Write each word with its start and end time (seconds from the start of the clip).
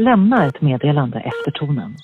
Lämna 0.00 0.46
ett 0.46 0.60
meddelande 0.60 1.18
efter 1.18 1.50
tonen. 1.50 1.96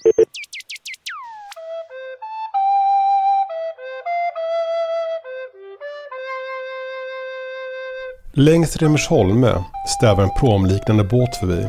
Längs 8.33 8.77
Remersholme 8.77 9.65
stävar 9.87 10.23
en 10.23 10.31
promliknande 10.41 11.05
båt 11.05 11.37
förbi. 11.37 11.67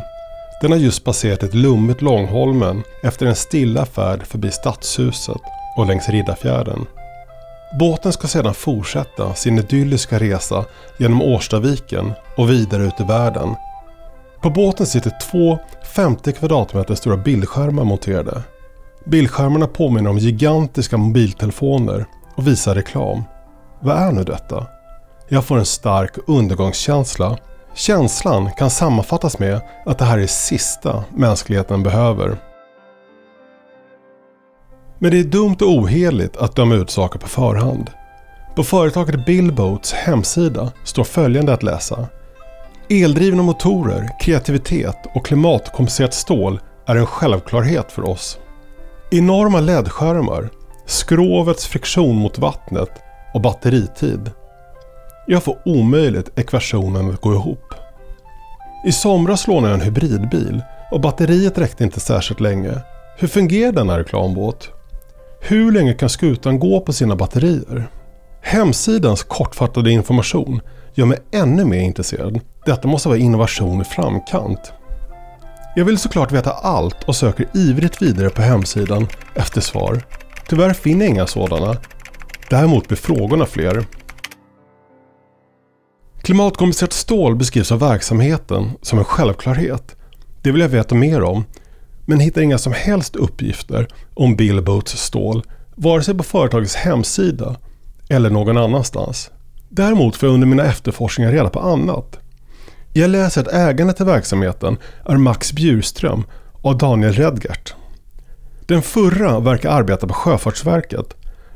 Den 0.62 0.72
har 0.72 0.80
just 0.80 1.04
passerat 1.04 1.44
ett 1.44 1.54
lummet 1.54 2.02
Långholmen 2.02 2.84
efter 3.04 3.26
en 3.26 3.36
stilla 3.36 3.86
färd 3.86 4.24
förbi 4.24 4.52
Stadshuset 4.52 5.42
och 5.78 5.86
längs 5.86 6.10
Riddarfjärden. 6.10 6.86
Båten 7.80 8.14
ska 8.14 8.28
sedan 8.28 8.54
fortsätta 8.54 9.34
sin 9.34 9.60
idylliska 9.60 10.20
resa 10.20 10.66
genom 11.00 11.22
Årstaviken 11.22 12.14
och 12.38 12.50
vidare 12.50 12.84
ut 12.84 13.00
i 13.00 13.04
världen. 13.04 13.56
På 14.46 14.52
båten 14.52 14.86
sitter 14.86 15.12
två 15.22 15.60
50 15.96 16.32
kvadratmeter 16.32 16.96
stora 16.96 17.18
bildskärmar 17.18 17.84
monterade. 17.84 18.44
Bildskärmarna 19.06 19.68
påminner 19.68 20.10
om 20.10 20.18
gigantiska 20.18 20.98
mobiltelefoner 20.98 22.06
och 22.36 22.48
visar 22.48 22.76
reklam. 22.76 23.24
Vad 23.80 23.98
är 23.98 24.12
nu 24.12 24.24
detta? 24.24 24.68
Jag 25.30 25.46
får 25.46 25.58
en 25.58 25.66
stark 25.66 26.12
undergångskänsla. 26.28 27.38
Känslan 27.74 28.52
kan 28.52 28.70
sammanfattas 28.70 29.40
med 29.40 29.62
att 29.86 29.98
det 29.98 30.06
här 30.06 30.18
är 30.18 30.22
det 30.22 30.28
sista 30.28 31.04
mänskligheten 31.16 31.84
behöver. 31.84 32.38
Men 35.00 35.12
det 35.12 35.20
är 35.20 35.24
dumt 35.24 35.58
och 35.62 35.70
oheligt 35.70 36.38
att 36.38 36.56
döma 36.56 36.76
ut 36.76 36.90
saker 36.90 37.20
på 37.20 37.28
förhand. 37.28 37.90
På 38.56 38.64
företaget 38.64 39.26
Billboats 39.26 39.94
hemsida 39.94 40.72
står 40.84 41.04
följande 41.04 41.54
att 41.54 41.64
läsa. 41.64 42.08
Eldrivna 42.90 43.44
motorer, 43.44 44.10
kreativitet 44.20 44.98
och 45.14 45.26
klimatkompenserat 45.26 46.14
stål 46.14 46.60
är 46.86 46.96
en 46.96 47.06
självklarhet 47.06 47.92
för 47.92 48.10
oss. 48.10 48.38
Enorma 49.12 49.60
LED-skärmar, 49.60 50.50
skrovets 50.86 51.68
friktion 51.68 52.16
mot 52.16 52.40
vattnet 52.40 52.90
och 53.34 53.42
batteritid. 53.42 54.32
Jag 55.28 55.44
får 55.44 55.58
omöjligt 55.66 56.40
ekvationen 56.40 57.14
att 57.14 57.22
gå 57.22 57.34
ihop. 57.34 57.74
I 58.86 58.92
somras 58.92 59.48
lånade 59.48 59.74
jag 59.74 59.80
en 59.80 59.86
hybridbil 59.86 60.62
och 60.92 61.02
batteriet 61.02 61.58
räckte 61.58 61.84
inte 61.84 62.00
särskilt 62.00 62.40
länge. 62.40 62.74
Hur 63.18 63.28
fungerar 63.28 63.72
denna 63.72 64.00
reklambåt? 64.00 64.70
Hur 65.42 65.72
länge 65.72 65.94
kan 65.94 66.10
skutan 66.10 66.60
gå 66.60 66.82
på 66.82 66.94
sina 66.94 67.16
batterier? 67.16 67.90
Hemsidans 68.42 69.24
kortfattade 69.24 69.92
information 69.92 70.62
gör 70.96 71.06
mig 71.06 71.18
ännu 71.32 71.66
mer 71.66 71.80
intresserad. 71.80 72.40
Detta 72.66 72.88
måste 72.88 73.10
vara 73.10 73.18
innovation 73.18 73.82
i 73.82 73.84
framkant. 73.84 74.74
Jag 75.76 75.86
vill 75.86 75.98
såklart 75.98 76.32
veta 76.32 76.52
allt 76.52 77.04
och 77.04 77.16
söker 77.16 77.48
ivrigt 77.54 78.02
vidare 78.02 78.30
på 78.30 78.42
hemsidan 78.42 79.08
efter 79.34 79.62
svar. 79.62 80.02
Tyvärr 80.48 80.74
finner 80.74 81.06
jag 81.06 81.10
inga 81.10 81.28
sådana. 81.28 81.78
Däremot 82.50 82.88
blir 82.88 82.98
frågorna 82.98 83.46
fler. 83.46 83.86
Klimatkompenserat 86.22 86.94
stål 86.94 87.36
beskrivs 87.36 87.72
av 87.72 87.80
verksamheten 87.80 88.72
som 88.82 89.00
en 89.00 89.06
självklarhet. 89.06 89.96
Det 90.42 90.52
vill 90.52 90.62
jag 90.62 90.70
veta 90.70 90.96
mer 90.96 91.22
om, 91.22 91.46
men 92.06 92.20
hittar 92.20 92.42
inga 92.42 92.58
som 92.58 92.74
helst 92.74 93.16
uppgifter 93.16 93.88
om 94.14 94.36
Billboats 94.36 95.04
stål, 95.04 95.44
vare 95.76 96.04
sig 96.04 96.18
på 96.18 96.24
företagets 96.24 96.76
hemsida 96.76 97.56
eller 98.10 98.30
någon 98.30 98.58
annanstans. 98.58 99.32
Däremot 99.70 100.16
får 100.16 100.30
jag 100.30 100.34
under 100.34 100.48
mina 100.48 100.64
efterforskningar 100.64 101.32
reda 101.32 101.50
på 101.50 101.60
annat. 101.60 102.20
Jag 102.94 103.10
läser 103.10 103.42
att 103.42 103.54
ägarna 103.54 103.94
till 103.94 104.06
verksamheten 104.06 104.78
är 105.06 105.18
Max 105.18 105.54
Bjurström 105.54 106.24
och 106.62 106.78
Daniel 106.78 107.14
Redgert. 107.14 107.74
Den 108.66 108.82
förra 108.82 109.40
verkar 109.40 109.70
arbeta 109.70 110.08
på 110.08 110.14
Sjöfartsverket. 110.14 111.14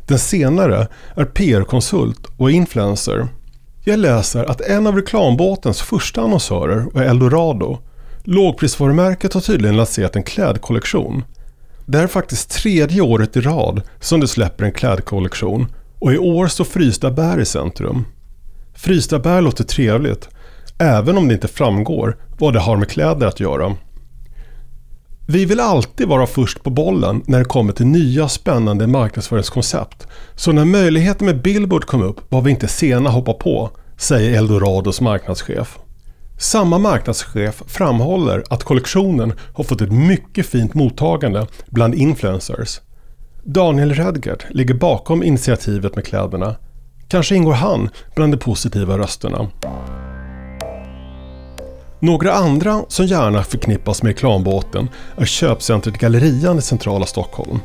Den 0.08 0.20
senare 0.20 0.88
är 1.16 1.26
PR-konsult 1.26 2.28
och 2.38 2.52
influencer. 2.52 3.28
Jag 3.84 4.00
läser 4.00 4.46
att 4.46 4.62
en 4.62 4.88
av 4.88 4.96
reklambåtens 4.96 5.82
första 5.82 6.22
annonsörer 6.22 6.86
var 6.94 7.02
Eldorado. 7.02 7.78
Lågprisvarumärket 8.24 9.34
har 9.34 9.42
tydligen 9.42 9.78
lanserat 9.78 10.16
en 10.16 10.24
klädkollektion. 10.24 11.24
Det 11.86 11.98
här 11.98 12.04
är 12.04 12.08
faktiskt 12.08 12.50
tredje 12.50 13.02
året 13.02 13.38
i 13.38 13.42
rad 13.42 13.82
som 14.00 14.20
det 14.20 14.28
släpper 14.28 14.66
en 14.66 14.72
klädkollektion 14.72 15.68
och 16.00 16.14
i 16.14 16.18
år 16.18 16.48
står 16.48 16.66
frysta 16.66 17.12
bär 17.12 17.40
i 17.40 17.46
centrum. 17.46 18.06
Frysta 18.74 19.20
bär 19.20 19.42
låter 19.42 19.64
trevligt, 19.64 20.30
även 20.78 21.18
om 21.18 21.28
det 21.28 21.34
inte 21.34 21.48
framgår 21.48 22.18
vad 22.40 22.54
det 22.54 22.60
har 22.60 22.78
med 22.78 22.90
kläder 22.90 23.28
att 23.28 23.40
göra. 23.40 23.76
Vi 25.28 25.46
vill 25.46 25.60
alltid 25.60 26.08
vara 26.08 26.28
först 26.28 26.64
på 26.64 26.70
bollen 26.70 27.24
när 27.26 27.40
det 27.40 27.46
kommer 27.46 27.74
till 27.74 27.86
nya 27.86 28.28
spännande 28.28 28.88
marknadsföringskoncept. 28.88 30.08
Så 30.36 30.52
när 30.52 30.66
möjligheten 30.66 31.26
med 31.26 31.42
Billboard 31.42 31.86
kom 31.86 32.02
upp 32.02 32.32
var 32.32 32.42
vi 32.42 32.52
inte 32.52 32.68
sena 32.68 33.10
att 33.10 33.16
hoppa 33.16 33.34
på, 33.34 33.70
säger 33.98 34.38
Eldorados 34.38 35.02
marknadschef. 35.02 35.80
Samma 36.40 36.78
marknadschef 36.78 37.64
framhåller 37.68 38.44
att 38.50 38.64
kollektionen 38.64 39.34
har 39.54 39.64
fått 39.64 39.82
ett 39.82 39.92
mycket 39.92 40.46
fint 40.46 40.74
mottagande 40.74 41.48
bland 41.70 41.96
influencers. 41.96 42.82
Daniel 43.44 43.94
Redgert 43.94 44.46
ligger 44.50 44.74
bakom 44.74 45.24
initiativet 45.24 45.96
med 45.96 46.06
kläderna. 46.06 46.56
Kanske 47.08 47.36
ingår 47.36 47.54
han 47.54 47.90
bland 48.16 48.34
de 48.34 48.38
positiva 48.38 48.98
rösterna. 48.98 49.48
Några 52.00 52.34
andra 52.34 52.82
som 52.88 53.06
gärna 53.06 53.44
förknippas 53.44 54.04
med 54.04 54.10
reklambåten 54.10 54.90
är 55.18 55.26
köpcentret 55.26 55.98
Gallerian 55.98 56.58
i 56.58 56.62
centrala 56.62 57.06
Stockholm. 57.06 57.60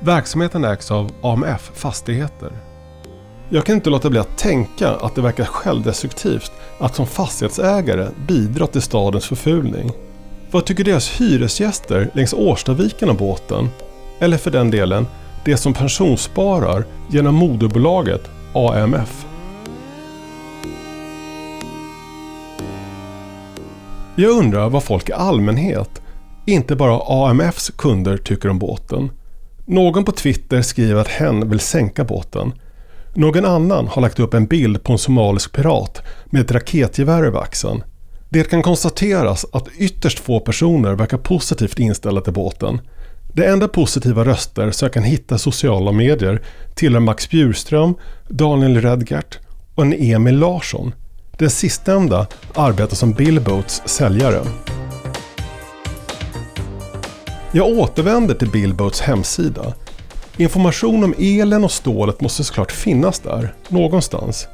Verksamheten 0.00 0.64
ägs 0.64 0.90
av 0.90 1.10
AMF 1.22 1.70
Fastigheter. 1.74 2.52
Jag 3.48 3.64
kan 3.64 3.74
inte 3.74 3.90
låta 3.90 4.10
bli 4.10 4.18
att 4.18 4.38
tänka 4.38 4.90
att 4.90 5.14
det 5.14 5.20
verkar 5.20 5.44
självdestruktivt 5.44 6.52
att 6.80 6.94
som 6.94 7.06
fastighetsägare 7.06 8.08
bidra 8.28 8.66
till 8.66 8.82
stadens 8.82 9.26
förfulning. 9.26 9.90
Vad 10.50 10.64
tycker 10.64 10.84
deras 10.84 11.20
hyresgäster 11.20 12.10
längs 12.14 12.34
Årstaviken 12.34 13.10
om 13.10 13.16
båten? 13.16 13.68
Eller 14.20 14.36
för 14.36 14.50
den 14.50 14.70
delen, 14.70 15.06
det 15.44 15.56
som 15.56 15.74
pensionssparar 15.74 16.84
genom 17.10 17.34
moderbolaget 17.34 18.30
AMF? 18.52 19.26
Jag 24.16 24.30
undrar 24.30 24.68
vad 24.68 24.84
folk 24.84 25.08
i 25.08 25.12
allmänhet, 25.12 26.02
inte 26.46 26.76
bara 26.76 27.00
AMFs 27.28 27.70
kunder, 27.70 28.16
tycker 28.16 28.48
om 28.48 28.58
båten. 28.58 29.10
Någon 29.66 30.04
på 30.04 30.12
Twitter 30.12 30.62
skriver 30.62 31.00
att 31.00 31.08
hen 31.08 31.48
vill 31.48 31.60
sänka 31.60 32.04
båten. 32.04 32.52
Någon 33.14 33.44
annan 33.44 33.88
har 33.88 34.02
lagt 34.02 34.20
upp 34.20 34.34
en 34.34 34.46
bild 34.46 34.84
på 34.84 34.92
en 34.92 34.98
somalisk 34.98 35.52
pirat 35.52 36.02
med 36.26 36.42
ett 36.42 36.52
raketgevär 36.52 37.22
över 37.22 37.40
axeln. 37.40 37.82
Det 38.28 38.50
kan 38.50 38.62
konstateras 38.62 39.46
att 39.52 39.68
ytterst 39.78 40.18
få 40.18 40.40
personer 40.40 40.94
verkar 40.94 41.18
positivt 41.18 41.78
inställda 41.78 42.20
till 42.20 42.32
båten. 42.32 42.80
De 43.32 43.44
enda 43.44 43.68
positiva 43.68 44.24
röster 44.24 44.70
som 44.70 44.86
jag 44.86 44.92
kan 44.92 45.02
hitta 45.02 45.34
i 45.34 45.38
sociala 45.38 45.92
medier 45.92 46.42
tillhör 46.74 47.00
Max 47.00 47.30
Bjurström, 47.30 47.94
Daniel 48.28 48.80
Redgert 48.80 49.38
och 49.74 49.82
en 49.82 49.92
Emil 49.92 50.38
Larsson. 50.38 50.94
Den 51.38 51.50
sistnämnda 51.50 52.26
arbetar 52.54 52.96
som 52.96 53.12
Billboats 53.12 53.82
säljare. 53.84 54.40
Jag 57.52 57.68
återvänder 57.68 58.34
till 58.34 58.50
Billboats 58.50 59.00
hemsida. 59.00 59.74
Information 60.36 61.04
om 61.04 61.14
elen 61.18 61.64
och 61.64 61.72
stålet 61.72 62.20
måste 62.20 62.44
såklart 62.44 62.72
finnas 62.72 63.20
där, 63.20 63.54
någonstans. 63.68 64.48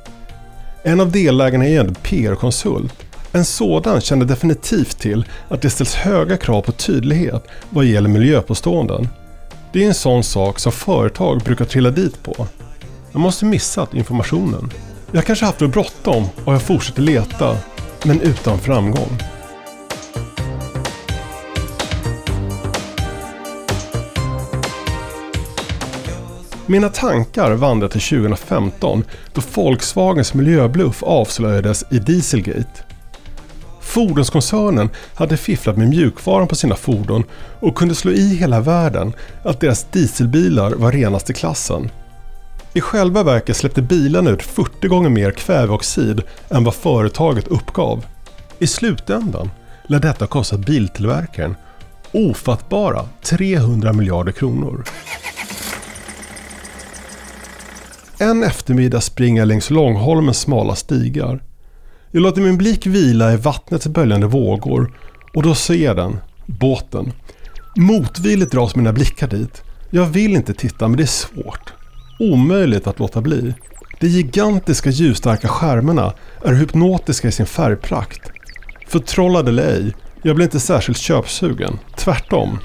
En 0.82 1.00
av 1.00 1.12
delägarna 1.12 1.66
är 1.66 1.80
en 1.80 1.94
PR-konsult. 1.94 2.94
En 3.34 3.44
sådan 3.44 4.00
känner 4.00 4.24
definitivt 4.24 4.98
till 4.98 5.24
att 5.48 5.62
det 5.62 5.70
ställs 5.70 5.94
höga 5.94 6.36
krav 6.36 6.62
på 6.62 6.72
tydlighet 6.72 7.44
vad 7.70 7.84
gäller 7.84 8.08
miljöpåståenden. 8.08 9.08
Det 9.72 9.84
är 9.84 9.88
en 9.88 9.94
sån 9.94 10.24
sak 10.24 10.58
som 10.58 10.72
företag 10.72 11.40
brukar 11.40 11.64
trilla 11.64 11.90
dit 11.90 12.22
på. 12.22 12.46
Jag 13.12 13.20
måste 13.20 13.44
missat 13.44 13.94
informationen. 13.94 14.72
Jag 15.12 15.24
kanske 15.24 15.44
haft 15.44 15.58
för 15.58 15.66
bråttom 15.66 16.24
och 16.44 16.54
jag 16.54 16.62
fortsätter 16.62 17.02
leta, 17.02 17.56
men 18.04 18.20
utan 18.20 18.58
framgång. 18.58 19.18
Mina 26.66 26.88
tankar 26.88 27.52
vandrar 27.52 27.88
till 27.88 28.00
2015 28.00 29.04
då 29.32 29.42
Volkswagens 29.54 30.34
miljöbluff 30.34 31.02
avslöjades 31.02 31.84
i 31.90 31.98
Dieselgate. 31.98 32.93
Fordonskoncernen 33.94 34.90
hade 35.14 35.36
fifflat 35.36 35.76
med 35.76 35.88
mjukvaran 35.88 36.48
på 36.48 36.54
sina 36.54 36.74
fordon 36.74 37.24
och 37.60 37.76
kunde 37.76 37.94
slå 37.94 38.12
i 38.12 38.36
hela 38.36 38.60
världen 38.60 39.12
att 39.42 39.60
deras 39.60 39.84
dieselbilar 39.84 40.70
var 40.70 40.92
renast 40.92 41.30
i 41.30 41.32
klassen. 41.32 41.90
I 42.72 42.80
själva 42.80 43.22
verket 43.22 43.56
släppte 43.56 43.82
bilarna 43.82 44.30
ut 44.30 44.42
40 44.42 44.88
gånger 44.88 45.08
mer 45.08 45.30
kväveoxid 45.30 46.22
än 46.50 46.64
vad 46.64 46.74
företaget 46.74 47.48
uppgav. 47.48 48.06
I 48.58 48.66
slutändan 48.66 49.50
lär 49.88 49.98
detta 49.98 50.26
kosta 50.26 50.58
biltillverkaren 50.58 51.56
Ofattbara 52.12 53.04
300 53.22 53.92
miljarder 53.92 54.32
kronor. 54.32 54.84
En 58.18 58.42
eftermiddag 58.42 59.00
springer 59.00 59.40
jag 59.40 59.48
längs 59.48 59.70
Långholmens 59.70 60.40
smala 60.40 60.74
stigar. 60.74 61.40
Jag 62.14 62.22
låter 62.22 62.40
min 62.40 62.58
blick 62.58 62.86
vila 62.86 63.32
i 63.32 63.36
vattnets 63.36 63.86
böljande 63.86 64.26
vågor 64.26 64.92
och 65.34 65.42
då 65.42 65.54
ser 65.54 65.74
jag 65.74 65.96
den, 65.96 66.18
båten. 66.46 67.12
Motvilligt 67.76 68.52
dras 68.52 68.76
mina 68.76 68.92
blickar 68.92 69.28
dit. 69.28 69.62
Jag 69.90 70.06
vill 70.06 70.36
inte 70.36 70.54
titta 70.54 70.88
men 70.88 70.96
det 70.96 71.02
är 71.02 71.06
svårt. 71.06 71.72
Omöjligt 72.18 72.86
att 72.86 72.98
låta 72.98 73.20
bli. 73.20 73.54
De 74.00 74.06
gigantiska 74.06 74.90
ljusstarka 74.90 75.48
skärmarna 75.48 76.12
är 76.44 76.52
hypnotiska 76.52 77.28
i 77.28 77.32
sin 77.32 77.46
färgprakt. 77.46 78.30
Förtrollad 78.88 79.48
eller 79.48 79.66
ej, 79.66 79.94
jag 80.22 80.36
blir 80.36 80.46
inte 80.46 80.60
särskilt 80.60 80.98
köpsugen. 80.98 81.78
Tvärtom. 81.96 82.58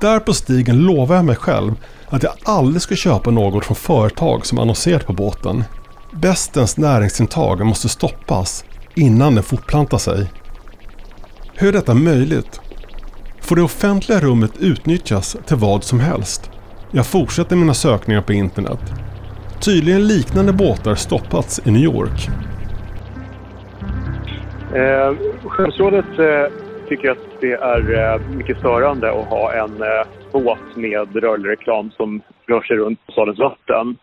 Där 0.00 0.20
på 0.20 0.32
stigen 0.34 0.78
lovar 0.78 1.16
jag 1.16 1.24
mig 1.24 1.36
själv 1.36 1.74
att 2.08 2.22
jag 2.22 2.32
aldrig 2.44 2.82
ska 2.82 2.94
köpa 2.94 3.30
något 3.30 3.64
från 3.64 3.76
företag 3.76 4.46
som 4.46 4.58
annonserat 4.58 5.06
på 5.06 5.12
båten. 5.12 5.64
Bestens 6.22 6.78
näringsintag 6.78 7.66
måste 7.66 7.88
stoppas 7.88 8.64
innan 8.96 9.34
den 9.34 9.44
fortplantar 9.44 9.98
sig. 9.98 10.30
Hur 11.54 11.68
är 11.68 11.72
detta 11.72 11.94
möjligt? 11.94 12.60
Får 13.40 13.56
det 13.56 13.62
offentliga 13.62 14.20
rummet 14.20 14.52
utnyttjas 14.60 15.36
till 15.46 15.56
vad 15.56 15.84
som 15.84 16.00
helst? 16.00 16.50
Jag 16.90 17.06
fortsätter 17.06 17.56
mina 17.56 17.74
sökningar 17.74 18.22
på 18.22 18.32
internet. 18.32 18.80
Tydligen 19.64 20.06
liknande 20.06 20.52
båtar 20.52 20.94
stoppats 20.94 21.66
i 21.66 21.70
New 21.70 21.82
York. 21.82 22.28
Eh, 24.74 25.14
Skeppsrådet 25.48 26.18
eh, 26.18 26.52
tycker 26.88 27.10
att 27.10 27.40
det 27.40 27.52
är 27.52 28.14
eh, 28.14 28.28
mycket 28.28 28.58
störande 28.58 29.10
att 29.10 29.26
ha 29.26 29.52
en 29.52 29.82
eh, 29.82 30.06
båt 30.32 30.76
med 30.76 31.16
rörlig 31.16 31.50
reklam 31.50 31.90
som 31.90 32.20
rör 32.46 32.60
sig 32.62 32.76
runt 32.76 33.06
på 33.06 33.12
stadens 33.12 33.38
vatten. 33.38 33.96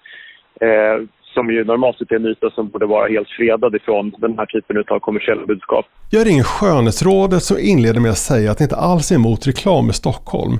Eh, 0.62 1.08
som 1.34 1.50
ju 1.52 1.64
normalt 1.64 1.98
sett 1.98 2.12
är 2.12 2.16
en 2.16 2.26
yta 2.26 2.50
som 2.50 2.70
borde 2.70 2.86
vara 2.86 3.08
helt 3.08 3.30
fredad 3.38 3.76
ifrån 3.76 4.14
den 4.18 4.38
här 4.38 4.46
typen 4.46 4.84
av 4.90 5.00
kommersiella 5.00 5.46
budskap. 5.46 5.86
Jag 6.10 6.28
ringer 6.28 6.44
skönhetsrådet 6.44 7.44
som 7.44 7.58
inleder 7.60 8.00
med 8.00 8.12
att 8.12 8.18
säga 8.18 8.52
att 8.52 8.58
det 8.58 8.64
inte 8.64 8.76
alls 8.76 9.12
är 9.12 9.16
emot 9.16 9.48
reklam 9.48 9.90
i 9.90 9.94
Stockholm. 9.94 10.60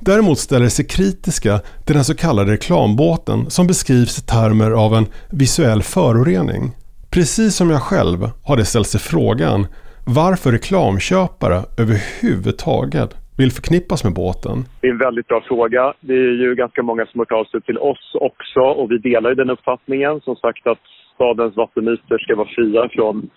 Däremot 0.00 0.38
ställer 0.38 0.68
sig 0.68 0.86
kritiska 0.86 1.58
till 1.86 1.94
den 1.94 2.04
så 2.04 2.14
kallade 2.16 2.52
reklambåten 2.52 3.50
som 3.50 3.66
beskrivs 3.66 4.18
i 4.18 4.26
termer 4.26 4.70
av 4.70 4.94
en 4.94 5.06
visuell 5.32 5.82
förorening. 5.82 6.62
Precis 7.10 7.56
som 7.56 7.70
jag 7.70 7.82
själv 7.82 8.30
har 8.44 8.56
det 8.56 8.64
ställt 8.64 8.86
sig 8.86 9.00
frågan 9.00 9.66
varför 10.06 10.52
reklamköpare 10.52 11.62
överhuvudtaget 11.78 13.16
vill 13.38 13.52
förknippas 13.58 14.04
med 14.04 14.14
båten. 14.14 14.56
Det 14.80 14.86
är 14.88 14.90
en 14.90 15.04
väldigt 15.08 15.28
bra 15.28 15.40
fråga. 15.50 15.82
Det 16.00 16.14
är 16.14 16.36
ju 16.44 16.54
ganska 16.54 16.82
många 16.82 17.06
som 17.06 17.18
har 17.18 17.26
hört 17.26 17.40
av 17.40 17.44
sig 17.50 17.60
till 17.60 17.78
oss 17.78 18.04
också 18.14 18.60
och 18.60 18.90
vi 18.90 18.98
delar 18.98 19.28
ju 19.30 19.34
den 19.34 19.50
uppfattningen. 19.50 20.20
Som 20.20 20.36
sagt 20.36 20.66
att 20.66 20.82
stadens 21.14 21.56
vattenytor 21.56 22.18
ska 22.18 22.36
vara 22.36 22.48
fria 22.56 22.88
från 22.96 23.30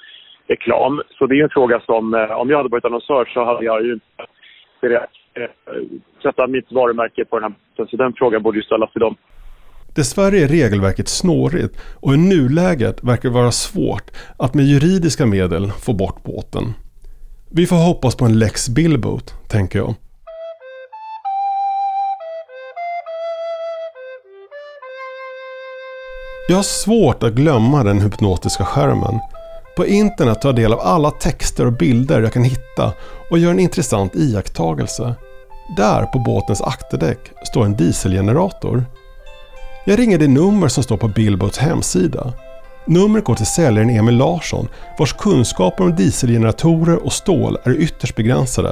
reklam. 0.47 1.01
Så 1.17 1.25
det 1.27 1.35
är 1.39 1.43
en 1.43 1.49
fråga 1.49 1.79
som, 1.89 2.13
eh, 2.13 2.31
om 2.41 2.49
jag 2.49 2.57
hade 2.57 2.69
varit 2.69 2.85
annonsör 2.85 3.25
så 3.33 3.45
hade 3.45 3.65
jag 3.65 3.85
ju 3.85 3.93
inte 3.93 4.21
direkt 4.81 5.21
eh, 5.39 5.51
sätta 6.23 6.47
mitt 6.47 6.71
varumärke 6.71 7.25
på 7.25 7.39
den 7.39 7.43
här 7.43 7.53
båten. 7.59 7.87
Så 7.91 7.97
den 8.03 8.13
frågan 8.13 8.43
borde 8.43 8.57
ju 8.57 8.63
ställas 8.63 8.91
till 8.91 9.01
dem. 9.01 9.15
Dessvärre 9.95 10.37
är 10.37 10.47
regelverket 10.47 11.07
snårigt 11.07 11.73
och 12.01 12.13
i 12.13 12.17
nuläget 12.17 13.03
verkar 13.03 13.29
det 13.29 13.35
vara 13.35 13.51
svårt 13.51 14.07
att 14.39 14.53
med 14.53 14.65
juridiska 14.65 15.25
medel 15.25 15.65
få 15.85 15.93
bort 15.93 16.23
båten. 16.23 16.63
Vi 17.53 17.67
får 17.67 17.75
hoppas 17.75 18.15
på 18.15 18.25
en 18.25 18.39
lex 18.39 18.69
Billboat, 18.69 19.33
tänker 19.47 19.79
jag. 19.79 19.95
Jag 26.49 26.55
har 26.55 26.63
svårt 26.63 27.23
att 27.23 27.33
glömma 27.33 27.83
den 27.83 28.01
hypnotiska 28.01 28.65
skärmen. 28.65 29.19
På 29.77 29.85
internet 29.85 30.41
tar 30.41 30.49
jag 30.49 30.55
del 30.55 30.73
av 30.73 30.79
alla 30.79 31.11
texter 31.11 31.65
och 31.65 31.73
bilder 31.73 32.21
jag 32.21 32.33
kan 32.33 32.43
hitta 32.43 32.93
och 33.31 33.39
gör 33.39 33.51
en 33.51 33.59
intressant 33.59 34.15
iakttagelse. 34.15 35.15
Där 35.77 36.05
på 36.05 36.19
båtens 36.19 36.61
akterdäck 36.61 37.19
står 37.43 37.65
en 37.65 37.75
dieselgenerator. 37.75 38.85
Jag 39.85 39.99
ringer 39.99 40.17
det 40.17 40.27
nummer 40.27 40.67
som 40.67 40.83
står 40.83 40.97
på 40.97 41.07
Billboats 41.07 41.57
hemsida. 41.57 42.33
Numret 42.85 43.23
går 43.23 43.35
till 43.35 43.45
säljaren 43.45 43.89
Emil 43.89 44.17
Larsson 44.17 44.65
vars 44.99 45.13
kunskaper 45.13 45.83
om 45.83 45.95
dieselgeneratorer 45.95 47.05
och 47.05 47.11
stål 47.11 47.57
är 47.65 47.71
ytterst 47.85 48.15
begränsade. 48.15 48.71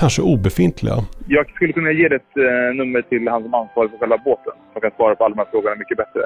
Kanske 0.00 0.22
obefintliga. 0.22 0.94
Jag 1.28 1.50
skulle 1.50 1.72
kunna 1.72 1.92
ge 1.92 2.04
ett 2.06 2.32
eh, 2.46 2.74
nummer 2.80 3.02
till 3.02 3.28
han 3.28 3.42
som 3.42 3.54
ansvarar 3.54 3.88
för 3.88 3.98
själva 3.98 4.18
båten. 4.24 4.52
Som 4.72 4.80
kan 4.82 4.90
svara 4.96 5.14
på 5.16 5.24
alla 5.24 5.34
de 5.34 5.38
här 5.42 5.48
frågorna 5.50 5.74
mycket 5.82 5.96
bättre. 6.02 6.20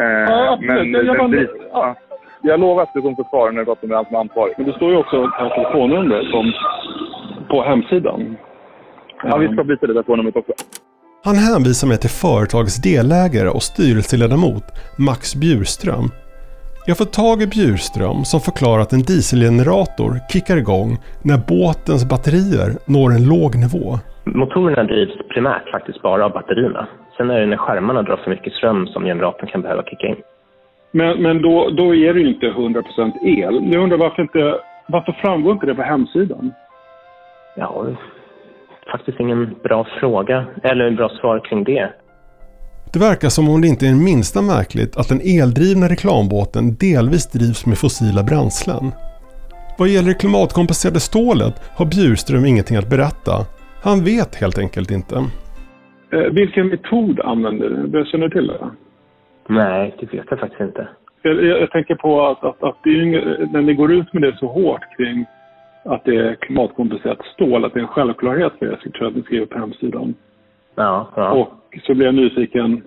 Eh, 0.00 0.04
Ja, 0.32 0.52
absolut. 0.52 0.90
men, 0.92 1.06
Jag- 1.06 1.16
jag 1.20 1.30
men, 1.30 1.46
ja. 1.72 1.94
jag 2.42 2.60
lovar 2.60 2.82
att 2.82 2.94
du 2.94 3.02
kommer 3.02 3.16
få 3.16 3.24
svar 3.30 3.50
när 3.50 3.58
du 3.60 3.64
pratar 3.64 3.88
med 3.88 3.96
han 3.96 4.04
som 4.06 4.14
är 4.16 4.20
ansvarig. 4.20 4.54
Men 4.58 4.66
det 4.66 4.72
står 4.78 4.90
ju 4.90 4.96
också 4.96 5.16
ett 5.24 5.54
telefonnummer 5.56 6.20
som, 6.32 6.44
på 7.50 7.56
hemsidan. 7.70 8.36
Ja, 9.24 9.36
vi 9.36 9.46
ska 9.52 9.64
byta 9.64 9.86
det 9.86 9.92
telefonnumret 9.92 10.36
också. 10.36 10.52
Han 11.24 11.36
hänvisar 11.36 11.88
mig 11.88 11.98
till 11.98 12.10
företagets 12.10 12.76
delägare 12.82 13.48
och 13.48 13.62
styrelseledamot 13.62 14.64
Max 14.98 15.34
Bjurström. 15.34 16.06
Jag 16.86 16.98
får 16.98 17.04
tag 17.04 17.42
i 17.42 17.46
Bjurström 17.46 18.24
som 18.24 18.40
förklarar 18.40 18.82
att 18.82 18.92
en 18.92 19.02
dieselgenerator 19.10 20.12
kickar 20.32 20.56
igång 20.56 20.90
när 21.28 21.38
båtens 21.54 22.02
batterier 22.12 22.70
når 22.94 23.08
en 23.16 23.24
låg 23.32 23.50
nivå. 23.64 23.86
Motorerna 24.24 24.84
drivs 24.92 25.16
primärt 25.34 25.70
faktiskt 25.74 26.02
bara 26.02 26.24
av 26.24 26.32
batterierna. 26.32 26.82
Sen 27.16 27.30
är 27.30 27.40
det 27.40 27.46
när 27.46 27.56
skärmarna 27.56 28.02
drar 28.02 28.16
för 28.16 28.30
mycket 28.30 28.52
ström 28.52 28.86
som 28.86 29.04
generatorn 29.04 29.48
kan 29.52 29.62
behöva 29.62 29.82
kicka 29.82 30.06
in. 30.06 30.20
Men, 30.92 31.22
men 31.22 31.42
då, 31.42 31.70
då 31.70 31.94
är 31.94 32.14
det 32.14 32.20
ju 32.20 32.28
inte 32.34 32.46
100% 32.46 33.12
el. 33.22 33.72
Jag 33.72 33.82
undrar 33.82 33.98
varför 33.98 34.22
inte, 34.22 34.58
varför 34.86 35.12
framgår 35.12 35.52
inte 35.52 35.66
det 35.66 35.74
på 35.74 35.82
hemsidan? 35.82 36.52
Ja, 37.56 37.86
faktiskt 38.92 39.20
ingen 39.20 39.56
bra 39.62 39.86
fråga, 40.00 40.44
eller 40.62 40.84
en 40.84 40.96
bra 40.96 41.08
svar 41.08 41.38
kring 41.38 41.64
det. 41.64 41.92
Det 42.92 42.98
verkar 42.98 43.28
som 43.28 43.48
om 43.48 43.60
det 43.60 43.68
inte 43.68 43.86
är 43.86 43.90
det 43.90 44.04
minsta 44.12 44.42
märkligt 44.42 44.96
att 44.96 45.08
den 45.08 45.20
eldrivna 45.20 45.86
reklambåten 45.94 46.64
delvis 46.86 47.26
drivs 47.36 47.66
med 47.66 47.78
fossila 47.78 48.22
bränslen. 48.30 48.84
Vad 49.78 49.88
gäller 49.88 50.08
det 50.08 50.22
klimatkompenserade 50.24 51.00
stålet 51.00 51.54
har 51.76 51.86
Bjurström 51.94 52.44
ingenting 52.44 52.76
att 52.76 52.90
berätta. 52.94 53.34
Han 53.86 53.98
vet 54.10 54.32
helt 54.42 54.58
enkelt 54.58 54.90
inte. 54.90 55.16
Eh, 56.12 56.28
vilken 56.40 56.66
metod 56.68 57.20
använder 57.20 57.68
du? 57.92 58.04
Känner 58.04 58.28
du 58.28 58.34
till 58.36 58.46
det? 58.46 58.70
Nej, 59.48 59.94
det 60.00 60.06
vet 60.12 60.26
jag 60.30 60.38
faktiskt 60.38 60.60
inte. 60.60 60.88
Jag, 61.22 61.44
jag, 61.44 61.60
jag 61.62 61.70
tänker 61.70 61.94
på 61.94 62.26
att, 62.26 62.44
att, 62.44 62.62
att 62.62 62.78
det 62.84 62.90
är 62.90 63.04
när 63.52 63.62
ni 63.62 63.74
går 63.74 63.92
ut 63.92 64.12
med 64.12 64.22
det 64.22 64.36
så 64.38 64.46
hårt 64.46 64.96
kring 64.96 65.26
att 65.84 66.04
det 66.04 66.16
är 66.16 66.34
klimatkompenserat 66.34 67.18
stål, 67.34 67.64
att 67.64 67.74
det 67.74 67.80
är 67.80 67.82
en 67.82 67.96
självklarhet 67.96 68.52
för 68.58 68.66
er, 68.66 68.80
så 68.82 68.90
tror 68.90 69.04
jag 69.04 69.10
att 69.10 69.16
ni 69.16 69.22
skriver 69.22 69.46
på 69.46 69.58
hemsidan. 69.58 70.14
Ja, 70.74 71.08
ja. 71.16 71.30
Och 71.30 71.78
så 71.86 71.94
blir 71.94 72.06
jag 72.06 72.14
nyfiken, 72.14 72.82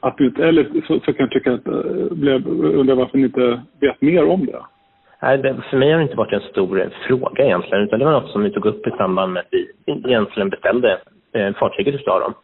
att 0.00 0.16
du, 0.16 0.34
eller 0.48 0.64
så, 0.86 1.00
så 1.04 1.12
kan 1.12 1.16
jag 1.16 1.30
tycka 1.30 1.52
att, 1.52 1.66
eh, 1.66 1.74
blev, 2.10 2.46
undrar 2.48 2.94
varför 2.94 3.18
ni 3.18 3.24
inte 3.24 3.62
vet 3.80 4.00
mer 4.00 4.24
om 4.28 4.46
det. 4.46 4.62
Nej, 5.22 5.38
det, 5.38 5.62
för 5.70 5.76
mig 5.76 5.90
har 5.90 5.98
det 5.98 6.02
inte 6.02 6.16
varit 6.16 6.32
en 6.32 6.50
stor 6.50 6.80
eh, 6.80 6.88
fråga 7.08 7.44
egentligen, 7.44 7.84
utan 7.84 7.98
det 7.98 8.04
var 8.04 8.12
något 8.12 8.30
som 8.30 8.42
vi 8.42 8.52
tog 8.52 8.66
upp 8.66 8.86
i 8.86 8.90
samband 8.90 9.32
med 9.32 9.40
att 9.40 9.48
vi 9.50 9.68
egentligen 10.10 10.50
beställde 10.50 11.00
eh, 11.34 11.54
fartyget 11.60 11.94
utav 11.94 12.20
dem. 12.20 12.34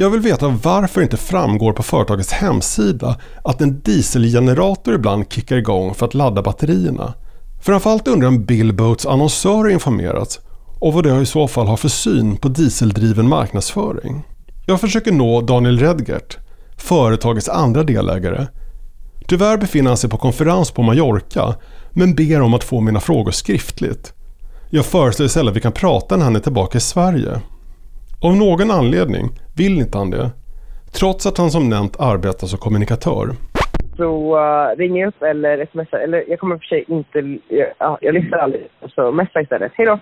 Jag 0.00 0.10
vill 0.10 0.20
veta 0.20 0.46
varför 0.64 1.00
det 1.00 1.04
inte 1.04 1.16
framgår 1.16 1.72
på 1.72 1.82
företagets 1.82 2.32
hemsida 2.32 3.06
att 3.44 3.60
en 3.60 3.80
dieselgenerator 3.80 4.94
ibland 4.94 5.32
kickar 5.32 5.56
igång 5.56 5.94
för 5.94 6.06
att 6.06 6.14
ladda 6.14 6.42
batterierna. 6.42 7.14
Framförallt 7.66 8.08
undrar 8.08 8.28
om 8.28 8.44
Billboats 8.44 9.06
annonsörer 9.06 9.70
informerats 9.70 10.47
och 10.78 10.92
vad 10.92 11.04
de 11.04 11.22
i 11.22 11.26
så 11.26 11.48
fall 11.48 11.66
har 11.66 11.76
för 11.76 11.88
syn 11.88 12.36
på 12.36 12.48
dieseldriven 12.48 13.28
marknadsföring. 13.28 14.22
Jag 14.66 14.80
försöker 14.80 15.12
nå 15.12 15.40
Daniel 15.40 15.78
Redgert, 15.78 16.38
företagets 16.76 17.48
andra 17.48 17.82
delägare. 17.82 18.46
Tyvärr 19.28 19.56
befinner 19.56 19.90
han 19.90 19.96
sig 19.96 20.10
på 20.10 20.16
konferens 20.16 20.70
på 20.70 20.82
Mallorca 20.82 21.54
men 21.92 22.14
ber 22.14 22.40
om 22.40 22.54
att 22.54 22.64
få 22.64 22.80
mina 22.80 23.00
frågor 23.00 23.30
skriftligt. 23.30 24.12
Jag 24.70 24.86
föreslår 24.86 25.26
istället 25.26 25.50
att 25.50 25.56
vi 25.56 25.60
kan 25.60 25.72
prata 25.72 26.16
när 26.16 26.24
han 26.24 26.36
är 26.36 26.40
tillbaka 26.40 26.78
i 26.78 26.80
Sverige. 26.80 27.40
Av 28.22 28.36
någon 28.36 28.70
anledning 28.70 29.28
vill 29.56 29.78
inte 29.78 29.98
han 29.98 30.10
det. 30.10 30.30
Trots 30.92 31.26
att 31.26 31.38
han 31.38 31.50
som 31.50 31.68
nämnt 31.68 32.00
arbetar 32.00 32.46
som 32.46 32.58
kommunikatör. 32.58 33.28
Så 33.96 34.36
eh, 34.36 34.42
uh, 34.42 34.76
ringer 34.78 35.06
upp 35.06 35.22
eller 35.22 35.66
smsar 35.66 35.98
Eller 35.98 36.24
jag 36.28 36.38
kommer 36.38 36.58
för 36.58 36.64
sig 36.64 36.84
inte... 36.88 37.38
Jag, 37.78 37.98
jag 38.00 38.14
lyssnar 38.14 38.38
aldrig. 38.38 38.68
Så 38.94 39.12
messa 39.12 39.40
istället. 39.40 39.72
Hej 39.74 39.86
då! 39.86 39.98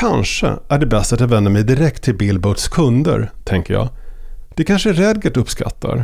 Kanske 0.00 0.46
är 0.46 0.78
det 0.80 0.86
bäst 0.86 1.12
att 1.12 1.20
jag 1.20 1.30
vänder 1.34 1.50
mig 1.56 1.64
direkt 1.72 2.00
till 2.04 2.18
Billboats 2.24 2.68
kunder, 2.78 3.20
tänker 3.50 3.72
jag. 3.74 3.86
Det 4.56 4.64
kanske 4.64 4.88
Redgert 5.02 5.36
uppskattar. 5.42 5.96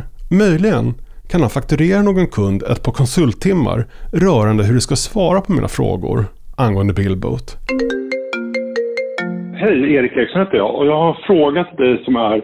Möjligen 0.43 0.85
kan 1.31 1.41
han 1.41 1.49
fakturera 1.57 2.01
någon 2.01 2.27
kund 2.39 2.59
ett 2.71 2.83
par 2.85 2.95
konsulttimmar 3.01 3.79
rörande 4.25 4.61
hur 4.67 4.75
de 4.77 4.81
ska 4.81 4.95
svara 4.95 5.39
på 5.41 5.51
mina 5.57 5.67
frågor. 5.79 6.17
angående 6.65 6.93
Billboat. 6.93 7.47
Hej, 9.61 9.93
Erik 9.95 10.13
Eriksson 10.17 10.41
heter 10.41 10.57
jag 10.57 10.75
och 10.75 10.85
jag 10.91 10.99
har 11.05 11.13
frågat 11.27 11.77
dig 11.77 12.03
som 12.05 12.15
är 12.15 12.43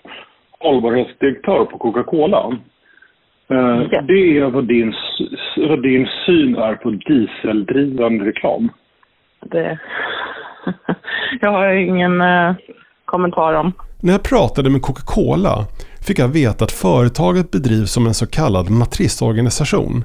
hållbarhetsdirektör 0.59 1.65
på 1.65 1.77
Coca-Cola. 1.77 2.41
Eh, 3.55 3.81
Ja. 3.91 4.01
Det 4.01 4.37
är 4.37 4.49
vad 4.49 4.67
din, 4.67 4.93
vad 5.69 5.81
din 5.83 6.07
syn 6.25 6.55
är 6.55 6.75
på 6.75 6.89
dieseldrivande 6.89 8.25
reklam. 8.25 8.69
Det 9.51 9.79
jag 11.41 11.51
har 11.51 11.73
ingen 11.73 12.21
eh, 12.21 12.55
kommentar 13.05 13.53
om. 13.53 13.73
När 13.99 14.11
jag 14.11 14.23
pratade 14.23 14.69
med 14.69 14.81
Coca-Cola 14.81 15.65
fick 16.01 16.19
jag 16.19 16.27
veta 16.27 16.65
att 16.65 16.71
företaget 16.71 17.51
bedrivs 17.51 17.91
som 17.91 18.07
en 18.07 18.13
så 18.13 18.27
kallad 18.27 18.69
matrisorganisation. 18.69 20.03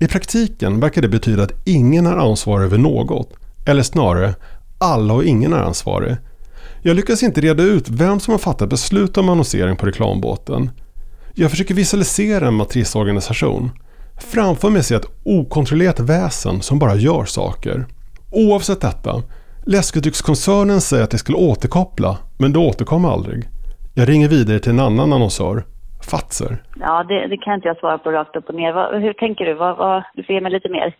I 0.00 0.08
praktiken 0.08 0.80
verkar 0.80 1.02
det 1.02 1.08
betyda 1.08 1.42
att 1.42 1.62
ingen 1.64 2.06
är 2.06 2.16
ansvarig 2.16 2.64
över 2.64 2.78
något. 2.78 3.32
Eller 3.66 3.82
snarare, 3.82 4.34
alla 4.78 5.14
och 5.14 5.24
ingen 5.24 5.52
är 5.52 5.58
ansvarig. 5.58 6.16
Jag 6.82 6.96
lyckas 6.96 7.22
inte 7.22 7.40
reda 7.40 7.62
ut 7.62 7.88
vem 7.88 8.20
som 8.20 8.32
har 8.32 8.38
fattat 8.38 8.68
beslut 8.68 9.18
om 9.18 9.28
annonsering 9.28 9.76
på 9.76 9.86
reklambåten. 9.86 10.70
Jag 11.34 11.50
försöker 11.50 11.74
visualisera 11.74 12.48
en 12.48 12.54
matrisorganisation. 12.54 13.70
Framför 14.18 14.70
mig 14.70 14.82
ser 14.82 14.94
jag 14.94 15.04
ett 15.04 15.10
okontrollerat 15.22 16.00
väsen 16.00 16.62
som 16.62 16.78
bara 16.78 16.94
gör 16.94 17.24
saker. 17.24 17.86
Oavsett 18.30 18.80
detta, 18.80 19.22
läskedryckskoncernen 19.66 20.80
säger 20.80 21.04
att 21.04 21.10
de 21.10 21.18
skulle 21.18 21.38
återkoppla, 21.38 22.18
men 22.40 22.52
det 22.52 22.58
återkom 22.58 23.04
aldrig. 23.04 23.40
Jag 23.94 24.08
ringer 24.08 24.28
vidare 24.28 24.58
till 24.58 24.72
en 24.72 24.80
annan 24.80 25.12
annonsör, 25.12 25.56
Fatser. 26.10 26.52
Ja, 26.80 27.04
det, 27.04 27.26
det 27.26 27.36
kan 27.36 27.54
inte 27.54 27.68
jag 27.68 27.78
svara 27.78 27.98
på 27.98 28.10
rakt 28.12 28.36
upp 28.36 28.48
och 28.48 28.54
ner. 28.54 28.72
Vad, 28.72 29.02
hur 29.02 29.12
tänker 29.12 29.44
du? 29.44 29.54
Vad, 29.54 29.76
vad, 29.76 30.02
du 30.14 30.22
får 30.24 30.34
ge 30.34 30.40
mig 30.40 30.52
lite 30.52 30.68
mer. 30.68 30.94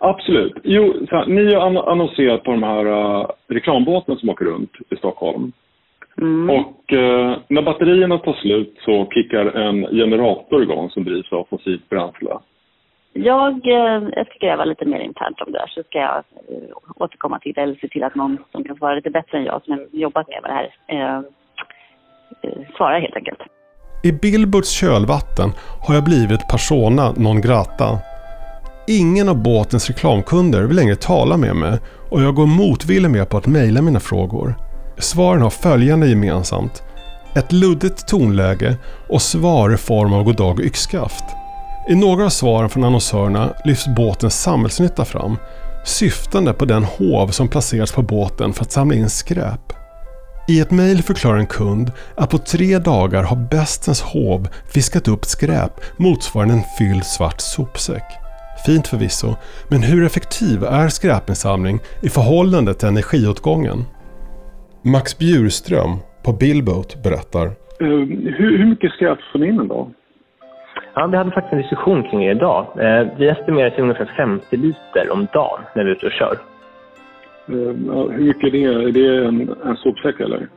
Absolut. 0.00 0.54
Jo, 0.64 1.06
så 1.08 1.16
här, 1.16 1.26
ni 1.26 1.54
har 1.54 1.60
ann- 1.66 1.88
annonserat 1.92 2.44
på 2.44 2.50
de 2.50 2.62
här 2.62 2.86
uh, 2.86 3.26
reklambåtarna 3.48 4.18
som 4.18 4.28
åker 4.28 4.44
runt 4.44 4.72
i 4.90 4.96
Stockholm. 4.96 5.52
Mm. 6.18 6.50
Och 6.50 6.92
eh, 6.92 7.36
när 7.48 7.62
batterierna 7.62 8.18
tar 8.18 8.32
slut 8.32 8.74
så 8.84 9.06
kickar 9.14 9.46
en 9.46 9.86
generator 9.86 10.62
igång 10.62 10.90
som 10.90 11.04
drivs 11.04 11.32
av 11.32 11.46
fossilt 11.50 11.88
bränsle. 11.88 12.30
Jag, 13.18 13.52
eh, 13.66 14.08
jag 14.16 14.26
ska 14.26 14.46
gräva 14.46 14.64
lite 14.64 14.84
mer 14.84 15.00
internt 15.00 15.40
om 15.40 15.52
det 15.52 15.58
där 15.58 15.66
så 15.66 15.82
ska 15.82 15.98
jag 15.98 16.16
eh, 16.16 16.76
återkomma 16.96 17.38
till 17.38 17.52
det 17.54 17.60
eller 17.60 17.74
se 17.74 17.88
till 17.88 18.04
att 18.04 18.14
någon 18.14 18.38
som 18.52 18.64
kan 18.64 18.76
svara 18.76 18.94
lite 18.94 19.10
bättre 19.10 19.38
än 19.38 19.44
jag 19.44 19.62
som 19.64 19.72
har 19.72 19.86
jobbat 19.92 20.28
med 20.28 20.40
det 20.42 20.52
här 20.52 20.74
eh, 20.88 21.16
eh, 22.42 22.58
svarar 22.76 23.00
helt 23.00 23.16
enkelt. 23.16 23.38
I 24.04 24.12
Billboards 24.12 24.70
kölvatten 24.80 25.50
har 25.86 25.94
jag 25.94 26.04
blivit 26.04 26.48
persona 26.48 27.12
non 27.16 27.40
grata. 27.40 27.88
Ingen 28.88 29.28
av 29.28 29.42
båtens 29.42 29.90
reklamkunder 29.90 30.62
vill 30.62 30.76
längre 30.76 30.96
tala 30.96 31.36
med 31.36 31.56
mig 31.56 31.78
och 32.10 32.22
jag 32.22 32.34
går 32.34 32.46
motvilligt 32.46 33.12
med 33.12 33.30
på 33.30 33.36
att 33.36 33.46
mejla 33.46 33.82
mina 33.82 34.00
frågor. 34.00 34.54
Svaren 34.98 35.42
har 35.42 35.50
följande 35.50 36.08
gemensamt. 36.08 36.82
Ett 37.36 37.52
luddigt 37.52 38.08
tonläge 38.08 38.76
och 39.08 39.22
svar 39.22 39.74
i 39.74 39.76
form 39.76 40.12
av 40.12 40.24
goddag 40.24 40.60
yxskaft. 40.60 41.45
I 41.88 41.94
några 41.94 42.24
av 42.24 42.28
svaren 42.28 42.68
från 42.68 42.84
annonsörerna 42.84 43.54
lyfts 43.64 43.88
båtens 43.96 44.42
samhällsnytta 44.42 45.04
fram, 45.04 45.36
syftande 45.84 46.52
på 46.52 46.64
den 46.64 46.84
hov 46.84 47.28
som 47.28 47.48
placerats 47.48 47.92
på 47.92 48.02
båten 48.02 48.52
för 48.52 48.62
att 48.62 48.72
samla 48.72 48.94
in 48.94 49.08
skräp. 49.08 49.72
I 50.48 50.60
ett 50.60 50.70
mejl 50.70 51.02
förklarar 51.02 51.38
en 51.38 51.46
kund 51.46 51.92
att 52.16 52.30
på 52.30 52.38
tre 52.38 52.78
dagar 52.78 53.22
har 53.22 53.48
Bestens 53.50 54.02
hov 54.02 54.48
fiskat 54.74 55.08
upp 55.08 55.24
skräp 55.24 55.72
motsvarande 55.98 56.54
en 56.54 56.62
fylld 56.78 57.04
svart 57.04 57.40
sopsäck. 57.40 58.04
Fint 58.66 58.86
förvisso, 58.86 59.34
men 59.70 59.82
hur 59.82 60.04
effektiv 60.06 60.64
är 60.64 60.88
skräpinsamling 60.88 61.80
i 62.02 62.08
förhållande 62.08 62.74
till 62.74 62.88
energiåtgången? 62.88 63.84
Max 64.82 65.18
Bjurström 65.18 65.96
på 66.24 66.32
Billboat 66.32 67.02
berättar. 67.02 67.46
Eh, 67.46 67.86
hur, 68.38 68.58
hur 68.58 68.66
mycket 68.66 68.92
skräp 68.92 69.18
får 69.32 69.38
ni 69.38 69.46
in 69.46 69.60
en 69.60 69.68
dag? 69.68 69.90
Ja, 70.98 71.06
vi 71.06 71.16
hade 71.16 71.30
faktiskt 71.30 71.52
en 71.52 71.58
diskussion 71.58 72.02
kring 72.02 72.20
det 72.20 72.30
idag. 72.30 72.66
Eh, 72.78 73.06
vi 73.16 73.28
estimerar 73.28 73.70
till 73.70 73.82
ungefär 73.82 74.10
50 74.16 74.56
liter 74.56 75.12
om 75.12 75.26
dagen 75.32 75.60
när 75.74 75.84
vi 75.84 75.90
är 75.90 75.94
ute 75.94 76.06
och 76.06 76.12
kör. 76.12 76.38
Eh, 77.48 77.54
hur 78.16 78.24
mycket 78.24 78.44
är 78.44 78.50
det? 78.50 78.64
Är 78.64 78.92
det 78.92 79.26
en, 79.26 79.54
en 79.64 79.76
sopsäck 79.76 80.20
eller? 80.20 80.48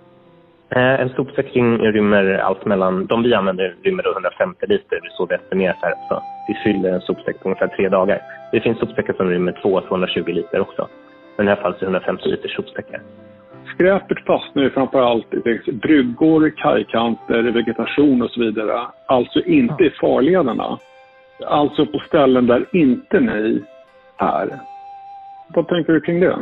Eh, 0.69 1.01
en 1.01 1.10
sopsäckring 1.10 1.77
rymmer 1.77 2.38
allt 2.38 2.65
mellan, 2.65 3.05
de 3.05 3.24
vi 3.24 3.34
använder 3.34 3.75
rymmer 3.84 4.03
då 4.03 4.12
150 4.12 4.65
liter, 4.67 5.00
det 5.01 5.08
är 5.08 5.17
så 5.17 5.25
vi 5.25 5.36
estimerar 5.36 5.77
här. 5.81 5.93
Så 6.10 6.24
vi 6.48 6.53
fyller 6.53 6.89
en 6.89 7.01
sopsäck 7.01 7.39
på 7.39 7.50
ungefär 7.50 7.67
tre 7.67 7.89
dagar. 7.89 8.22
Det 8.51 8.60
finns 8.60 8.79
sopsäckar 8.79 9.13
som 9.13 9.29
rymmer 9.29 9.51
200-220 9.51 10.34
liter 10.34 10.60
också. 10.60 10.88
Men 11.38 11.46
i 11.46 11.50
det 11.50 11.55
här 11.55 11.62
fallet 11.62 11.77
är 11.77 11.86
det 11.86 11.91
150 11.91 12.27
liter 12.27 12.50
sopsäckar. 12.50 13.01
Skräpet 13.80 14.26
fastnar 14.26 14.64
ju 14.64 14.70
framför 14.70 15.02
allt 15.02 15.34
i 15.34 15.72
bryggor, 15.72 16.50
kajkanter, 16.58 17.42
vegetation 17.42 18.22
och 18.22 18.32
så 18.32 18.40
vidare. 18.40 18.82
Alltså 19.06 19.40
inte 19.40 19.84
i 19.84 19.90
farlederna. 19.90 20.78
Alltså 21.46 21.86
på 21.86 22.00
ställen 22.00 22.48
där 22.48 22.66
inte 22.72 23.20
ni 23.20 23.64
är. 24.18 24.60
Vad 25.56 25.68
tänker 25.68 25.94
du 25.94 26.02
kring 26.02 26.20
det? 26.20 26.34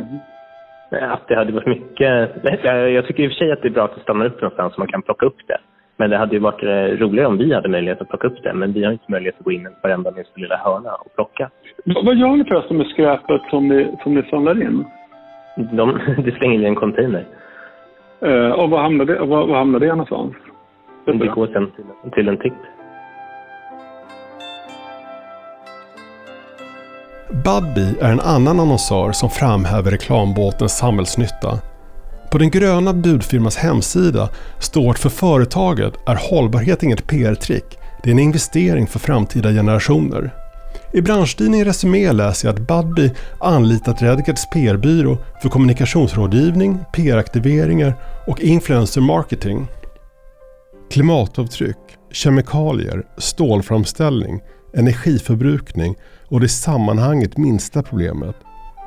Att 0.90 1.28
det 1.28 1.34
hade 1.34 1.52
varit 1.52 1.66
mycket... 1.66 2.30
Jag 2.64 3.06
tycker 3.06 3.22
i 3.22 3.26
och 3.26 3.32
för 3.32 3.38
sig 3.38 3.52
att 3.52 3.62
det 3.62 3.68
är 3.68 3.72
bra 3.72 3.84
att 3.84 3.94
det 3.94 4.00
stannar 4.00 4.26
upp 4.26 4.40
någonstans 4.40 4.74
så 4.74 4.80
man 4.80 4.88
kan 4.88 5.02
plocka 5.02 5.26
upp 5.26 5.46
det. 5.46 5.58
Men 5.96 6.10
det 6.10 6.16
hade 6.16 6.34
ju 6.34 6.40
varit 6.40 6.62
eh, 6.62 6.98
roligare 7.04 7.26
om 7.26 7.38
vi 7.38 7.54
hade 7.54 7.68
möjlighet 7.68 8.00
att 8.00 8.08
plocka 8.08 8.26
upp 8.26 8.42
det. 8.42 8.54
Men 8.54 8.72
vi 8.72 8.84
har 8.84 8.92
inte 8.92 9.12
möjlighet 9.12 9.38
att 9.38 9.44
gå 9.44 9.52
in 9.52 9.66
i 9.66 9.70
varenda 9.82 10.10
minsta 10.10 10.32
lilla 10.40 10.56
hörna 10.56 10.94
och 10.94 11.14
plocka. 11.14 11.50
Vad 11.84 12.16
gör 12.16 12.36
ni 12.36 12.44
förresten 12.44 12.76
med 12.76 12.86
skräpet 12.86 13.42
som 13.50 13.68
ni, 13.68 13.96
som 14.02 14.14
ni 14.14 14.22
samlar 14.22 14.62
in? 14.62 14.84
De, 15.58 16.00
det 16.24 16.32
slänger 16.32 16.60
i 16.60 16.66
en 16.66 16.74
container. 16.74 17.26
Eh, 18.20 18.50
och 18.50 18.70
vad 18.70 18.82
hamnar 18.82 19.04
det, 19.04 19.18
vad, 19.18 19.48
vad 19.48 19.58
hamnar 19.58 19.80
det 19.80 19.88
någonstans? 19.88 20.34
Det 21.04 21.26
går 21.26 21.46
sen 21.46 21.70
till, 21.70 22.10
till 22.12 22.28
en 22.28 22.38
tipp. 22.38 22.52
Budbee 27.44 27.94
är 28.00 28.12
en 28.12 28.20
annan 28.20 28.60
annonsör 28.60 29.12
som 29.12 29.30
framhäver 29.30 29.90
reklambåtens 29.90 30.78
samhällsnytta. 30.78 31.58
På 32.32 32.38
den 32.38 32.50
gröna 32.50 32.92
budfirmas 32.92 33.56
hemsida 33.56 34.28
står 34.58 34.90
att 34.90 34.98
för 34.98 35.08
företaget 35.08 36.08
är 36.08 36.30
hållbarhet 36.30 36.82
inget 36.82 37.06
PR-trick. 37.06 37.78
Det 38.02 38.10
är 38.10 38.14
en 38.14 38.18
investering 38.18 38.86
för 38.86 38.98
framtida 38.98 39.48
generationer. 39.48 40.30
I 40.92 41.00
branschtidningen 41.00 41.66
Resumé 41.66 42.12
läser 42.12 42.48
jag 42.48 42.54
att 42.54 42.68
Budbee 42.68 43.14
anlitat 43.40 44.02
Redgats 44.02 44.50
PR-byrå 44.50 45.18
för 45.42 45.48
kommunikationsrådgivning, 45.48 46.78
PR-aktiveringar 46.92 47.94
och 48.26 48.40
influencer 48.40 49.00
marketing. 49.00 49.66
Klimatavtryck, 50.90 51.76
kemikalier, 52.12 53.02
stålframställning, 53.18 54.40
energiförbrukning 54.74 55.94
och 56.28 56.40
det 56.40 56.48
sammanhanget 56.48 57.36
minsta 57.36 57.82
problemet, 57.82 58.36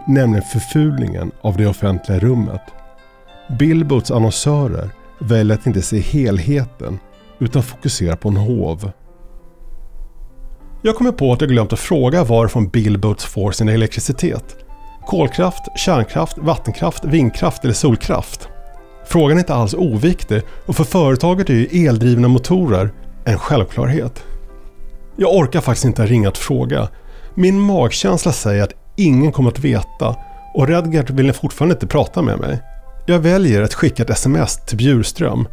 nämligen 0.08 0.46
förfulningen 0.54 1.32
av 1.42 1.58
det 1.58 1.68
offentliga 1.68 2.20
rummet. 2.20 2.62
Billboards 3.60 4.12
annonsörer 4.12 4.90
väljer 5.20 5.58
att 5.58 5.68
inte 5.68 5.82
se 5.82 6.00
helheten 6.00 7.00
utan 7.40 7.64
fokusera 7.64 8.16
på 8.16 8.30
en 8.30 8.38
hov. 8.38 8.92
Jag 10.84 10.96
kommer 10.96 11.12
på 11.12 11.34
att 11.34 11.42
jag 11.42 11.50
glömt 11.50 11.74
att 11.74 11.80
fråga 11.80 12.24
varifrån 12.24 12.70
Billboards 12.70 13.26
får 13.26 13.52
sin 13.52 13.70
elektricitet. 13.70 14.56
Kolkraft, 15.06 15.64
kärnkraft, 15.78 16.38
vattenkraft, 16.38 17.06
vindkraft 17.06 17.64
eller 17.64 17.74
solkraft? 17.74 18.50
Frågan 19.06 19.38
är 19.38 19.42
inte 19.42 19.54
alls 19.54 19.74
oviktig 19.74 20.42
och 20.66 20.76
för 20.76 20.84
företaget 20.84 21.50
är 21.50 21.54
ju 21.54 21.88
eldrivna 21.88 22.28
motorer 22.28 22.92
en 23.26 23.40
självklarhet. 23.40 24.24
Jag 25.16 25.36
orkar 25.36 25.62
faktiskt 25.62 25.86
inte 25.86 26.06
ringa 26.06 26.30
att 26.30 26.38
fråga. 26.38 26.88
Min 27.36 27.60
magkänsla 27.60 28.32
säger 28.32 28.64
att 28.64 28.74
ingen 28.96 29.32
kommer 29.32 29.52
att 29.52 29.60
veta 29.60 30.16
och 30.54 30.68
Redgert 30.68 31.10
vill 31.10 31.34
fortfarande 31.34 31.76
inte 31.76 31.88
prata 31.88 32.22
med 32.22 32.40
mig. 32.40 32.62
Jag 33.06 33.20
väljer 33.20 33.62
att 33.62 33.74
skicka 33.74 34.04
ett 34.04 34.10
sms 34.10 34.66
till 34.66 34.78
Bjurström. 34.78 35.48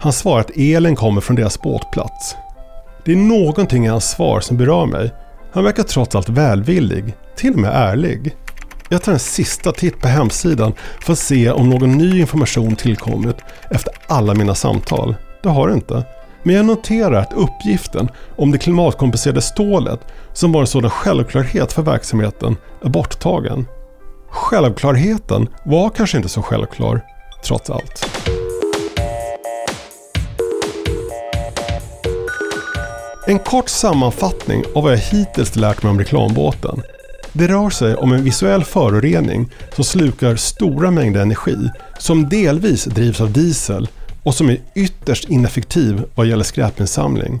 Han 0.00 0.12
svarar 0.12 0.40
att 0.40 0.56
elen 0.56 0.96
kommer 0.96 1.20
från 1.20 1.36
deras 1.36 1.62
båtplats. 1.62 2.36
Det 3.04 3.12
är 3.12 3.16
någonting 3.16 3.84
i 3.86 3.88
hans 3.88 4.10
svar 4.10 4.40
som 4.40 4.56
berör 4.56 4.86
mig. 4.86 5.14
Han 5.52 5.64
verkar 5.64 5.82
trots 5.82 6.14
allt 6.14 6.28
välvillig, 6.28 7.16
till 7.36 7.52
och 7.52 7.58
med 7.58 7.70
ärlig. 7.74 8.36
Jag 8.88 9.02
tar 9.02 9.12
en 9.12 9.18
sista 9.18 9.72
titt 9.72 10.00
på 10.00 10.08
hemsidan 10.08 10.72
för 11.00 11.12
att 11.12 11.18
se 11.18 11.50
om 11.50 11.70
någon 11.70 11.98
ny 11.98 12.20
information 12.20 12.76
tillkommit 12.76 13.36
efter 13.70 13.92
alla 14.06 14.34
mina 14.34 14.54
samtal. 14.54 15.14
Det 15.42 15.48
har 15.48 15.68
det 15.68 15.74
inte. 15.74 16.04
Men 16.42 16.54
jag 16.54 16.64
noterar 16.64 17.12
att 17.12 17.32
uppgiften 17.32 18.08
om 18.36 18.50
det 18.50 18.58
klimatkompenserade 18.58 19.42
stålet 19.42 20.00
som 20.32 20.52
var 20.52 20.60
en 20.60 20.66
sådan 20.66 20.90
självklarhet 20.90 21.72
för 21.72 21.82
verksamheten 21.82 22.56
är 22.84 22.88
borttagen. 22.88 23.66
Självklarheten 24.30 25.48
var 25.64 25.90
kanske 25.90 26.16
inte 26.16 26.28
så 26.28 26.42
självklar, 26.42 27.00
trots 27.44 27.70
allt. 27.70 28.29
En 33.30 33.38
kort 33.38 33.68
sammanfattning 33.68 34.64
av 34.74 34.82
vad 34.82 34.92
jag 34.92 34.98
hittills 34.98 35.56
lärt 35.56 35.82
mig 35.82 35.90
om 35.90 35.98
reklambåten. 35.98 36.82
Det 37.32 37.48
rör 37.48 37.70
sig 37.70 37.94
om 37.94 38.12
en 38.12 38.24
visuell 38.24 38.64
förorening 38.64 39.48
som 39.74 39.84
slukar 39.84 40.36
stora 40.36 40.90
mängder 40.90 41.22
energi, 41.22 41.56
som 41.98 42.28
delvis 42.28 42.84
drivs 42.84 43.20
av 43.20 43.32
diesel 43.32 43.88
och 44.22 44.34
som 44.34 44.48
är 44.50 44.60
ytterst 44.74 45.28
ineffektiv 45.28 46.04
vad 46.14 46.26
gäller 46.26 46.44
skräpinsamling. 46.44 47.40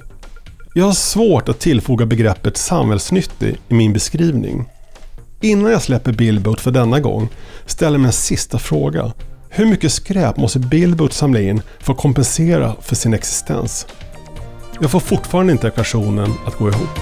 Jag 0.74 0.84
har 0.84 0.92
svårt 0.92 1.48
att 1.48 1.60
tillfoga 1.60 2.06
begreppet 2.06 2.56
samhällsnyttig 2.56 3.56
i 3.68 3.74
min 3.74 3.92
beskrivning. 3.92 4.68
Innan 5.40 5.72
jag 5.72 5.82
släpper 5.82 6.12
Billboat 6.12 6.60
för 6.60 6.70
denna 6.70 7.00
gång 7.00 7.28
ställer 7.66 7.92
jag 7.92 8.00
mig 8.00 8.08
en 8.08 8.12
sista 8.12 8.58
fråga. 8.58 9.12
Hur 9.48 9.66
mycket 9.66 9.92
skräp 9.92 10.36
måste 10.36 10.58
Billboat 10.58 11.12
samla 11.12 11.40
in 11.40 11.62
för 11.78 11.92
att 11.92 11.98
kompensera 11.98 12.74
för 12.80 12.96
sin 12.96 13.14
existens? 13.14 13.86
Jag 14.82 14.90
får 14.90 15.00
fortfarande 15.00 15.52
inte 15.52 15.68
ekvationen 15.68 16.30
att 16.46 16.58
gå 16.58 16.68
ihop. 16.68 16.94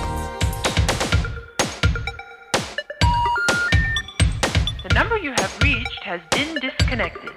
The 4.83 4.95
number 4.95 5.17
you 5.25 5.31
have 5.31 5.53
reached 5.61 6.03
has 6.05 6.21
been 6.31 6.55
disconnected. 6.55 7.28